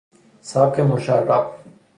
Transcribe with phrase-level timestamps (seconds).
[0.41, 1.51] سبک مشرب